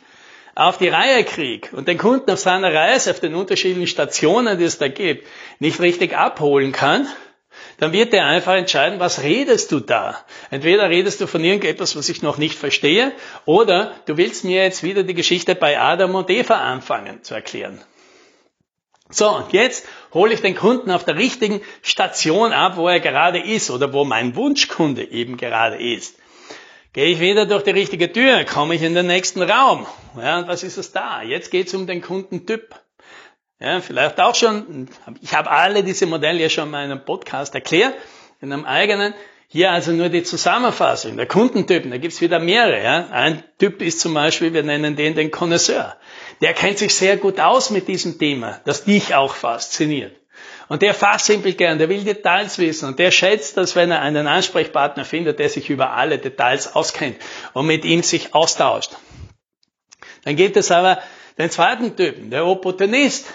auf 0.55 0.77
die 0.77 0.87
Reihe 0.87 1.23
kriege 1.23 1.75
und 1.75 1.87
den 1.87 1.97
Kunden 1.97 2.31
auf 2.31 2.39
seiner 2.39 2.73
Reise 2.73 3.11
auf 3.11 3.19
den 3.19 3.35
unterschiedlichen 3.35 3.87
Stationen, 3.87 4.57
die 4.57 4.63
es 4.63 4.77
da 4.77 4.87
gibt, 4.87 5.27
nicht 5.59 5.79
richtig 5.81 6.15
abholen 6.15 6.71
kann, 6.71 7.07
dann 7.77 7.91
wird 7.91 8.13
er 8.13 8.25
einfach 8.25 8.55
entscheiden, 8.55 8.99
was 8.99 9.23
redest 9.23 9.71
du 9.71 9.81
da? 9.81 10.17
Entweder 10.49 10.89
redest 10.89 11.19
du 11.19 11.27
von 11.27 11.43
irgendetwas, 11.43 11.95
was 11.95 12.07
ich 12.09 12.21
noch 12.21 12.37
nicht 12.37 12.57
verstehe, 12.57 13.11
oder 13.45 13.93
du 14.05 14.17
willst 14.17 14.45
mir 14.45 14.63
jetzt 14.63 14.83
wieder 14.83 15.03
die 15.03 15.13
Geschichte 15.13 15.55
bei 15.55 15.79
Adam 15.79 16.15
und 16.15 16.29
Eva 16.29 16.55
anfangen 16.55 17.23
zu 17.23 17.33
erklären. 17.33 17.81
So, 19.09 19.29
und 19.29 19.53
jetzt 19.53 19.87
hole 20.13 20.33
ich 20.33 20.41
den 20.41 20.55
Kunden 20.55 20.89
auf 20.89 21.05
der 21.05 21.15
richtigen 21.15 21.61
Station 21.83 22.53
ab, 22.53 22.75
wo 22.75 22.87
er 22.87 22.99
gerade 22.99 23.39
ist 23.39 23.69
oder 23.69 23.93
wo 23.93 24.03
mein 24.03 24.35
Wunschkunde 24.35 25.11
eben 25.11 25.37
gerade 25.37 25.77
ist. 25.77 26.17
Gehe 26.91 27.07
ich 27.07 27.19
wieder 27.19 27.45
durch 27.45 27.63
die 27.63 27.71
richtige 27.71 28.11
Tür, 28.11 28.45
komme 28.45 28.73
ich 28.73 28.81
in 28.81 28.95
den 28.95 29.05
nächsten 29.05 29.41
Raum. 29.41 29.85
Ja, 30.17 30.39
und 30.39 30.47
was 30.47 30.63
ist 30.63 30.77
es 30.77 30.91
da? 30.91 31.21
Jetzt 31.21 31.51
geht 31.51 31.67
es 31.67 31.73
um 31.73 31.85
den 31.85 32.01
Kundentyp. 32.01 32.73
Ja, 33.59 33.79
vielleicht 33.79 34.19
auch 34.19 34.33
schon, 34.33 34.89
ich 35.21 35.33
habe 35.33 35.51
alle 35.51 35.83
diese 35.83 36.07
Modelle 36.07 36.41
ja 36.41 36.49
schon 36.49 36.65
in 36.65 36.71
meinem 36.71 37.05
Podcast 37.05 37.53
erklärt, 37.53 37.93
in 38.41 38.51
einem 38.51 38.65
eigenen. 38.65 39.13
Hier 39.55 39.71
also 39.71 39.93
nur 39.93 40.09
die 40.09 40.23
Zusammenfassung 40.23 41.15
der 41.15 41.27
Kundentypen, 41.27 41.89
da 41.89 41.97
gibt's 41.97 42.19
wieder 42.19 42.39
mehrere. 42.39 42.83
Ja. 42.83 43.07
Ein 43.11 43.41
Typ 43.57 43.81
ist 43.81 44.01
zum 44.01 44.13
Beispiel, 44.13 44.51
wir 44.51 44.63
nennen 44.63 44.97
den 44.97 45.15
den 45.15 45.31
Connoisseur. 45.31 45.95
Der 46.41 46.53
kennt 46.53 46.77
sich 46.77 46.93
sehr 46.93 47.15
gut 47.15 47.39
aus 47.39 47.69
mit 47.69 47.87
diesem 47.87 48.19
Thema, 48.19 48.59
das 48.65 48.83
dich 48.83 49.15
auch 49.15 49.33
fasziniert. 49.33 50.13
Und 50.67 50.81
der 50.81 50.93
fachsimpelt 50.93 51.57
gern, 51.57 51.77
der 51.77 51.87
will 51.87 52.03
Details 52.03 52.59
wissen 52.59 52.89
und 52.89 52.99
der 52.99 53.11
schätzt 53.11 53.55
das, 53.55 53.77
wenn 53.77 53.91
er 53.91 54.01
einen 54.01 54.27
Ansprechpartner 54.27 55.05
findet, 55.05 55.39
der 55.39 55.47
sich 55.47 55.69
über 55.69 55.91
alle 55.91 56.17
Details 56.17 56.75
auskennt 56.75 57.15
und 57.53 57.65
mit 57.65 57.85
ihm 57.85 58.03
sich 58.03 58.35
austauscht. 58.35 58.91
Dann 60.25 60.35
gibt 60.35 60.57
es 60.57 60.69
aber 60.69 60.99
den 61.37 61.49
zweiten 61.49 61.95
Typen, 61.95 62.29
der 62.29 62.45
Opportunist. 62.45 63.27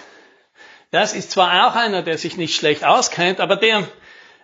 Das 0.91 1.15
ist 1.15 1.31
zwar 1.31 1.67
auch 1.67 1.75
einer, 1.75 2.03
der 2.03 2.19
sich 2.19 2.37
nicht 2.37 2.55
schlecht 2.55 2.83
auskennt, 2.83 3.39
aber 3.39 3.55
der 3.55 3.87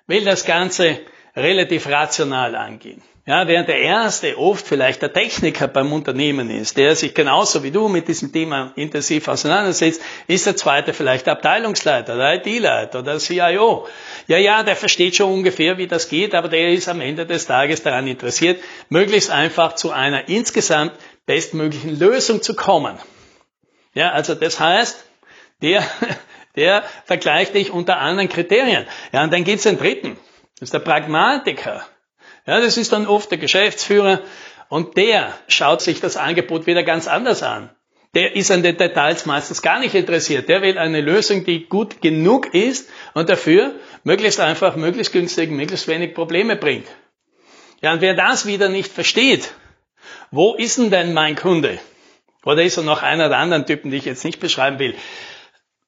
will 0.07 0.25
das 0.25 0.43
Ganze 0.43 1.01
relativ 1.37 1.87
rational 1.87 2.55
angehen. 2.55 3.01
Ja, 3.27 3.45
während 3.45 3.67
der 3.67 3.79
erste 3.79 4.37
oft 4.37 4.65
vielleicht 4.65 5.01
der 5.01 5.11
Techniker 5.11 5.67
beim 5.67 5.91
Unternehmen 5.91 6.49
ist, 6.49 6.77
der 6.77 6.95
sich 6.95 7.13
genauso 7.13 7.61
wie 7.61 7.71
du 7.71 7.89
mit 7.89 8.07
diesem 8.07 8.31
Thema 8.31 8.71
intensiv 8.77 9.27
auseinandersetzt, 9.27 10.01
ist 10.27 10.45
der 10.45 10.55
zweite 10.55 10.93
vielleicht 10.93 11.25
der 11.25 11.33
Abteilungsleiter, 11.33 12.15
der 12.15 12.35
IT-Leiter 12.35 12.99
oder 12.99 13.11
der 13.11 13.19
CIO. 13.19 13.85
Ja, 14.27 14.37
ja, 14.37 14.63
der 14.63 14.77
versteht 14.77 15.17
schon 15.17 15.29
ungefähr, 15.29 15.77
wie 15.77 15.87
das 15.87 16.07
geht, 16.07 16.33
aber 16.33 16.47
der 16.47 16.69
ist 16.69 16.87
am 16.87 17.01
Ende 17.01 17.25
des 17.25 17.47
Tages 17.47 17.83
daran 17.83 18.07
interessiert, 18.07 18.61
möglichst 18.87 19.29
einfach 19.29 19.75
zu 19.75 19.91
einer 19.91 20.29
insgesamt 20.29 20.93
bestmöglichen 21.25 21.99
Lösung 21.99 22.41
zu 22.41 22.55
kommen. 22.55 22.97
Ja, 23.93 24.13
also 24.13 24.35
das 24.35 24.57
heißt, 24.57 25.03
der, 25.61 25.83
der 26.55 26.81
vergleicht 27.03 27.55
dich 27.55 27.71
unter 27.71 27.97
anderen 27.97 28.29
Kriterien. 28.29 28.87
Ja, 29.11 29.25
und 29.25 29.33
dann 29.33 29.43
gibt's 29.43 29.63
den 29.63 29.77
dritten. 29.77 30.17
Das 30.59 30.67
ist 30.67 30.73
der 30.73 30.79
Pragmatiker. 30.79 31.85
Ja, 32.45 32.59
das 32.59 32.77
ist 32.77 32.91
dann 32.91 33.07
oft 33.07 33.29
der 33.29 33.37
Geschäftsführer 33.37 34.21
und 34.69 34.97
der 34.97 35.37
schaut 35.47 35.81
sich 35.81 35.99
das 35.99 36.17
Angebot 36.17 36.65
wieder 36.65 36.83
ganz 36.83 37.07
anders 37.07 37.43
an. 37.43 37.69
Der 38.15 38.35
ist 38.35 38.49
an 38.49 38.63
den 38.63 38.77
Details 38.77 39.25
meistens 39.25 39.61
gar 39.61 39.79
nicht 39.79 39.93
interessiert. 39.93 40.49
Der 40.49 40.61
will 40.61 40.77
eine 40.77 41.01
Lösung, 41.01 41.45
die 41.45 41.65
gut 41.67 42.01
genug 42.01 42.53
ist 42.53 42.89
und 43.13 43.29
dafür 43.29 43.75
möglichst 44.03 44.39
einfach, 44.39 44.75
möglichst 44.75 45.13
günstig, 45.13 45.51
möglichst 45.51 45.87
wenig 45.87 46.15
Probleme 46.15 46.55
bringt. 46.55 46.87
Ja, 47.81 47.93
und 47.93 48.01
wer 48.01 48.15
das 48.15 48.47
wieder 48.47 48.69
nicht 48.69 48.91
versteht, 48.91 49.53
wo 50.31 50.55
ist 50.55 50.79
denn 50.79 50.89
denn 50.89 51.13
mein 51.13 51.35
Kunde? 51.35 51.79
Oder 52.43 52.63
ist 52.63 52.77
er 52.77 52.83
noch 52.83 53.03
einer 53.03 53.29
der 53.29 53.37
anderen 53.37 53.65
Typen, 53.65 53.91
die 53.91 53.97
ich 53.97 54.05
jetzt 54.05 54.23
nicht 54.23 54.39
beschreiben 54.39 54.79
will? 54.79 54.95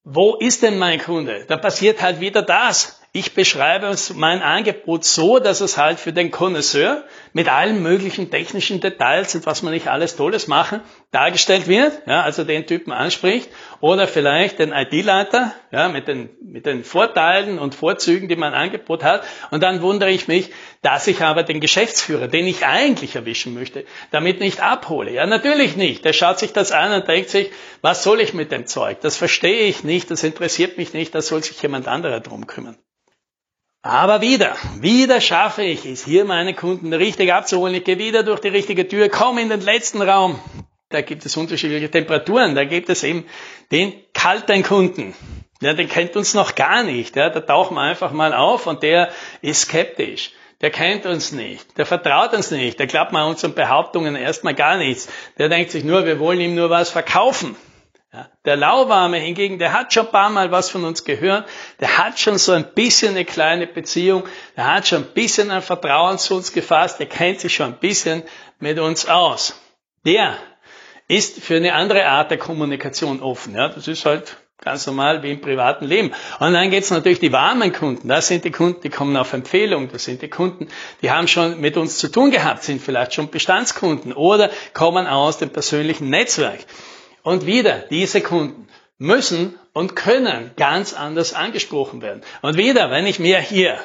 Wo 0.03 0.35
ist 0.35 0.61
denn 0.61 0.77
mein 0.77 0.99
Kunde? 0.99 1.45
Da 1.47 1.57
passiert 1.57 2.01
halt 2.01 2.19
wieder 2.19 2.41
das. 2.41 2.98
Ich 3.11 3.33
beschreibe 3.33 3.95
mein 4.13 4.43
Angebot 4.43 5.03
so, 5.03 5.39
dass 5.39 5.61
es 5.61 5.79
halt 5.79 5.99
für 5.99 6.13
den 6.13 6.29
Connoisseur 6.29 7.03
mit 7.33 7.49
allen 7.49 7.81
möglichen 7.81 8.29
technischen 8.29 8.81
Details 8.81 9.33
und 9.33 9.47
was 9.47 9.63
man 9.63 9.73
nicht 9.73 9.87
alles 9.87 10.15
Tolles 10.15 10.47
machen, 10.47 10.81
dargestellt 11.09 11.67
wird, 11.67 12.03
ja, 12.05 12.21
also 12.21 12.43
den 12.43 12.67
Typen 12.67 12.91
anspricht, 12.91 13.49
oder 13.81 14.07
vielleicht 14.07 14.59
den 14.59 14.71
IT-Leiter, 14.71 15.55
ja, 15.71 15.89
mit 15.89 16.07
den, 16.07 16.29
mit 16.39 16.67
den 16.67 16.83
Vorteilen 16.83 17.57
und 17.57 17.73
Vorzügen, 17.73 18.29
die 18.29 18.35
mein 18.35 18.53
Angebot 18.53 19.03
hat, 19.03 19.23
und 19.49 19.63
dann 19.63 19.81
wundere 19.81 20.11
ich 20.11 20.27
mich, 20.27 20.51
dass 20.83 21.07
ich 21.07 21.23
aber 21.23 21.41
den 21.41 21.61
Geschäftsführer, 21.61 22.27
den 22.27 22.45
ich 22.45 22.67
eigentlich 22.67 23.15
erwischen 23.15 23.55
möchte, 23.55 23.85
damit 24.11 24.39
nicht 24.39 24.61
abhole. 24.61 25.11
Ja, 25.11 25.25
natürlich 25.25 25.75
nicht. 25.75 26.05
Der 26.05 26.13
schaut 26.13 26.37
sich 26.37 26.53
das 26.53 26.71
an 26.71 26.93
und 26.93 27.07
denkt 27.07 27.31
sich, 27.31 27.49
was 27.81 28.03
soll 28.03 28.21
ich 28.21 28.35
mit 28.35 28.51
dem 28.51 28.67
Zeug? 28.67 29.01
Das 29.01 29.17
verstehe 29.17 29.63
ich 29.63 29.83
nicht, 29.83 30.11
das 30.11 30.23
interessiert 30.23 30.77
mich 30.77 30.93
nicht, 30.93 31.15
da 31.15 31.23
soll 31.23 31.41
sich 31.41 31.59
jemand 31.59 31.87
anderer 31.87 32.19
drum 32.19 32.45
kümmern. 32.45 32.77
Aber 33.81 34.19
wieder, 34.19 34.55
wieder 34.81 35.21
schaffe 35.21 35.63
ich 35.63 35.85
es, 35.85 36.03
hier 36.03 36.25
meine 36.25 36.53
Kunden 36.53 36.93
richtig 36.93 37.31
abzuholen. 37.31 37.75
Ich 37.75 37.85
gehe 37.85 37.97
wieder 37.97 38.23
durch 38.23 38.41
die 38.41 38.49
richtige 38.49 38.87
Tür, 38.87 39.07
komme 39.07 39.41
in 39.41 39.49
den 39.49 39.61
letzten 39.61 40.01
Raum. 40.01 40.39
Da 40.89 41.01
gibt 41.01 41.25
es 41.25 41.37
unterschiedliche 41.37 41.89
Temperaturen. 41.89 42.55
Da 42.55 42.65
gibt 42.65 42.89
es 42.89 43.03
eben 43.03 43.25
den 43.71 43.93
kalten 44.13 44.63
Kunden. 44.63 45.13
Ja, 45.61 45.73
den 45.73 45.87
kennt 45.87 46.15
uns 46.15 46.33
noch 46.33 46.55
gar 46.55 46.83
nicht. 46.83 47.15
Ja, 47.15 47.29
da 47.29 47.39
tauchen 47.39 47.75
wir 47.75 47.81
einfach 47.81 48.11
mal 48.11 48.33
auf 48.33 48.67
und 48.67 48.83
der 48.83 49.09
ist 49.41 49.61
skeptisch. 49.61 50.31
Der 50.61 50.71
kennt 50.71 51.05
uns 51.05 51.31
nicht. 51.31 51.77
Der 51.77 51.85
vertraut 51.85 52.33
uns 52.33 52.51
nicht. 52.51 52.79
Der 52.79 52.87
glaubt 52.87 53.13
mal 53.13 53.23
unseren 53.25 53.53
Behauptungen 53.53 54.15
erstmal 54.15 54.55
gar 54.55 54.77
nichts. 54.77 55.07
Der 55.37 55.47
denkt 55.47 55.71
sich 55.71 55.85
nur, 55.85 56.05
wir 56.05 56.19
wollen 56.19 56.41
ihm 56.41 56.55
nur 56.55 56.69
was 56.69 56.89
verkaufen. 56.89 57.55
Ja, 58.11 58.27
der 58.43 58.55
Lauwarme 58.55 59.17
hingegen, 59.17 59.59
der 59.59 59.71
hat 59.71 59.93
schon 59.93 60.07
ein 60.07 60.11
paar 60.11 60.31
Mal 60.31 60.51
was 60.51 60.71
von 60.71 60.83
uns 60.83 61.03
gehört, 61.03 61.47
der 61.79 61.99
hat 61.99 62.19
schon 62.19 62.39
so 62.39 62.53
ein 62.53 62.73
bisschen 62.73 63.09
eine 63.09 63.23
kleine 63.23 63.67
Beziehung, 63.67 64.23
der 64.57 64.73
hat 64.73 64.87
schon 64.87 65.03
ein 65.03 65.13
bisschen 65.13 65.51
ein 65.51 65.61
Vertrauen 65.61 66.17
zu 66.17 66.35
uns 66.35 66.51
gefasst, 66.51 66.99
der 66.99 67.05
kennt 67.05 67.39
sich 67.39 67.53
schon 67.53 67.67
ein 67.67 67.79
bisschen 67.79 68.23
mit 68.57 68.79
uns 68.79 69.07
aus. 69.07 69.61
Der 70.07 70.37
ist 71.07 71.39
für 71.39 71.57
eine 71.57 71.73
andere 71.73 72.07
Art 72.07 72.31
der 72.31 72.39
Kommunikation 72.39 73.21
offen. 73.21 73.53
Ja, 73.53 73.69
das 73.69 73.87
ist 73.87 74.05
halt 74.05 74.37
ganz 74.59 74.87
normal 74.87 75.21
wie 75.21 75.31
im 75.33 75.41
privaten 75.41 75.85
Leben. 75.85 76.11
Und 76.39 76.53
dann 76.53 76.71
geht's 76.71 76.89
natürlich 76.89 77.19
die 77.19 77.31
warmen 77.31 77.71
Kunden. 77.73 78.07
Das 78.07 78.27
sind 78.27 78.43
die 78.43 78.51
Kunden, 78.51 78.81
die 78.81 78.89
kommen 78.89 79.15
auf 79.17 79.33
Empfehlung. 79.33 79.89
Das 79.91 80.05
sind 80.05 80.23
die 80.23 80.29
Kunden, 80.29 80.67
die 81.03 81.11
haben 81.11 81.27
schon 81.27 81.61
mit 81.61 81.77
uns 81.77 81.99
zu 81.99 82.11
tun 82.11 82.31
gehabt, 82.31 82.63
sind 82.63 82.81
vielleicht 82.81 83.13
schon 83.13 83.29
Bestandskunden 83.29 84.13
oder 84.13 84.49
kommen 84.73 85.05
aus 85.05 85.37
dem 85.37 85.51
persönlichen 85.51 86.09
Netzwerk. 86.09 86.65
Und 87.23 87.45
wieder, 87.45 87.79
diese 87.89 88.21
Kunden 88.21 88.67
müssen 88.97 89.57
und 89.73 89.95
können 89.95 90.51
ganz 90.57 90.93
anders 90.93 91.33
angesprochen 91.33 92.01
werden. 92.01 92.21
Und 92.41 92.57
wieder, 92.57 92.91
wenn 92.91 93.07
ich 93.07 93.19
mir 93.19 93.39
hier 93.39 93.79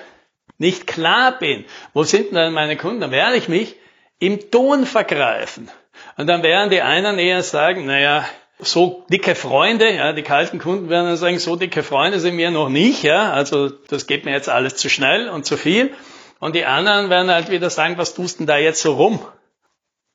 nicht 0.59 0.87
klar 0.87 1.39
bin, 1.39 1.65
wo 1.93 2.05
sind 2.05 2.35
denn 2.35 2.53
meine 2.53 2.77
Kunden, 2.77 3.01
dann 3.01 3.11
werde 3.11 3.37
ich 3.37 3.49
mich 3.49 3.77
im 4.19 4.51
Ton 4.51 4.87
vergreifen. 4.87 5.71
Und 6.17 6.27
dann 6.27 6.43
werden 6.43 6.71
die 6.71 6.83
einen 6.83 7.19
eher 7.19 7.43
sagen, 7.43 7.87
naja, 7.87 8.25
so 8.59 9.05
dicke 9.11 9.35
Freunde, 9.35 9.93
ja, 9.95 10.13
die 10.13 10.23
kalten 10.23 10.59
Kunden 10.59 10.89
werden 10.89 11.07
dann 11.07 11.17
sagen, 11.17 11.39
so 11.39 11.57
dicke 11.57 11.83
Freunde 11.83 12.21
sind 12.21 12.37
wir 12.39 12.51
noch 12.51 12.69
nicht, 12.69 13.03
ja, 13.03 13.33
also 13.33 13.69
das 13.69 14.07
geht 14.07 14.25
mir 14.25 14.33
jetzt 14.33 14.49
alles 14.49 14.77
zu 14.77 14.89
schnell 14.89 15.29
und 15.29 15.45
zu 15.45 15.57
viel. 15.57 15.93
Und 16.41 16.55
die 16.55 16.65
anderen 16.65 17.11
werden 17.11 17.31
halt 17.31 17.51
wieder 17.51 17.71
sagen, 17.71 17.99
was 17.99 18.15
tust 18.15 18.39
denn 18.39 18.47
da 18.47 18.57
jetzt 18.57 18.81
so 18.81 18.95
rum? 18.95 19.21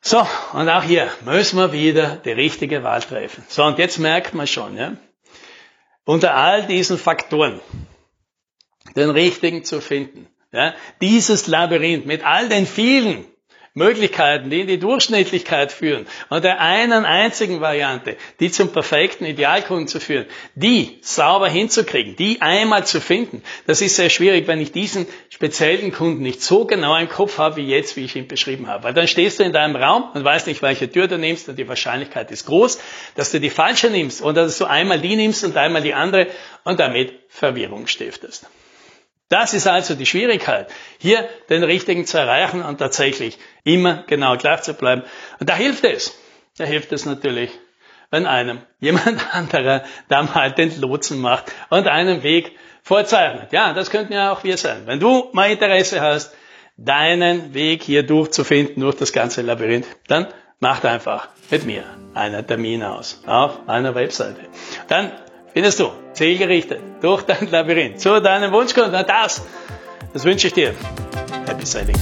So, 0.01 0.25
und 0.53 0.69
auch 0.69 0.83
hier 0.83 1.09
müssen 1.25 1.57
wir 1.57 1.73
wieder 1.73 2.15
die 2.17 2.31
richtige 2.31 2.83
Wahl 2.83 3.01
treffen. 3.01 3.43
So, 3.47 3.63
und 3.63 3.77
jetzt 3.79 3.99
merkt 3.99 4.33
man 4.33 4.47
schon, 4.47 4.77
ja, 4.77 4.95
unter 6.05 6.35
all 6.35 6.65
diesen 6.65 6.97
Faktoren 6.97 7.59
den 8.95 9.09
richtigen 9.09 9.63
zu 9.63 9.81
finden. 9.81 10.27
Ja, 10.51 10.73
dieses 11.01 11.47
Labyrinth 11.47 12.05
mit 12.05 12.25
all 12.25 12.49
den 12.49 12.65
vielen 12.65 13.25
Möglichkeiten, 13.79 14.51
die 14.51 14.61
in 14.61 14.67
die 14.67 14.77
Durchschnittlichkeit 14.77 15.71
führen 15.71 16.05
und 16.29 16.43
der 16.43 16.61
einen 16.61 17.05
einzigen 17.05 17.61
Variante, 17.61 18.15
die 18.39 18.51
zum 18.51 18.71
perfekten 18.71 19.25
Idealkunden 19.25 19.87
zu 19.87 19.99
führen, 19.99 20.27
die 20.53 20.99
sauber 21.01 21.49
hinzukriegen, 21.49 22.15
die 22.15 22.41
einmal 22.41 22.85
zu 22.85 23.01
finden, 23.01 23.41
das 23.65 23.81
ist 23.81 23.95
sehr 23.95 24.11
schwierig, 24.11 24.47
wenn 24.47 24.61
ich 24.61 24.71
diesen 24.71 25.07
speziellen 25.29 25.91
Kunden 25.91 26.21
nicht 26.21 26.43
so 26.43 26.65
genau 26.65 26.95
im 26.97 27.09
Kopf 27.09 27.39
habe, 27.39 27.55
wie 27.55 27.67
jetzt, 27.67 27.95
wie 27.95 28.05
ich 28.05 28.15
ihn 28.15 28.27
beschrieben 28.27 28.67
habe. 28.67 28.83
Weil 28.83 28.93
dann 28.93 29.07
stehst 29.07 29.39
du 29.39 29.43
in 29.43 29.53
deinem 29.53 29.75
Raum 29.75 30.03
und 30.13 30.23
weißt 30.23 30.47
nicht, 30.47 30.61
welche 30.61 30.91
Tür 30.91 31.07
du 31.07 31.17
nimmst 31.17 31.49
und 31.49 31.57
die 31.57 31.67
Wahrscheinlichkeit 31.67 32.29
ist 32.29 32.45
groß, 32.45 32.79
dass 33.15 33.31
du 33.31 33.39
die 33.39 33.49
falsche 33.49 33.89
nimmst 33.89 34.21
oder 34.21 34.43
dass 34.43 34.57
du 34.57 34.65
einmal 34.65 34.99
die 34.99 35.15
nimmst 35.15 35.43
und 35.43 35.57
einmal 35.57 35.81
die 35.81 35.93
andere 35.93 36.27
und 36.65 36.79
damit 36.79 37.13
Verwirrung 37.29 37.87
stiftest. 37.87 38.47
Das 39.29 39.53
ist 39.53 39.67
also 39.67 39.93
die 39.93 40.07
Schwierigkeit, 40.07 40.71
hier 40.97 41.29
den 41.49 41.63
richtigen 41.63 42.05
zu 42.05 42.17
erreichen 42.17 42.63
und 42.63 42.79
tatsächlich 42.79 43.37
immer 43.63 44.03
genau 44.07 44.35
gleich 44.37 44.63
zu 44.63 44.73
bleiben. 44.73 45.03
Und 45.39 45.49
da 45.49 45.55
hilft 45.55 45.83
es. 45.83 46.19
Da 46.57 46.63
hilft 46.65 46.91
es 46.91 47.05
natürlich, 47.05 47.51
wenn 48.09 48.25
einem 48.25 48.61
jemand 48.79 49.33
anderer 49.33 49.83
da 50.07 50.23
mal 50.23 50.51
den 50.51 50.81
Lotsen 50.81 51.19
macht 51.19 51.51
und 51.69 51.87
einen 51.87 52.23
Weg 52.23 52.55
vorzeichnet. 52.81 53.51
Ja, 53.51 53.73
das 53.73 53.91
könnten 53.91 54.13
ja 54.13 54.31
auch 54.31 54.43
wir 54.43 54.57
sein. 54.57 54.87
Wenn 54.87 54.99
du 54.99 55.29
mal 55.31 55.51
Interesse 55.51 56.01
hast, 56.01 56.35
deinen 56.75 57.53
Weg 57.53 57.83
hier 57.83 58.03
durchzufinden 58.03 58.81
durch 58.81 58.95
das 58.95 59.13
ganze 59.13 59.41
Labyrinth, 59.41 59.85
dann 60.07 60.27
macht 60.59 60.85
einfach 60.85 61.29
mit 61.51 61.65
mir 61.65 61.83
einen 62.13 62.45
Termin 62.47 62.83
aus 62.83 63.21
auf 63.27 63.65
meiner 63.67 63.93
Webseite. 63.93 64.41
Dann 64.87 65.11
findest 65.53 65.79
du 65.79 65.91
zielgerichtet 66.13 66.79
durch 67.01 67.23
dein 67.23 67.49
Labyrinth 67.49 67.99
zu 67.99 68.21
deinem 68.21 68.51
Wunschkunden. 68.51 69.05
Das, 69.05 69.41
das 70.13 70.23
wünsche 70.25 70.47
ich 70.47 70.53
dir. 70.53 70.73
Happy 71.47 71.65
Sailing. 71.65 71.95